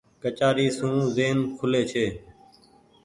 [0.21, 2.05] ڪچآري سون زين کولي ڇي۔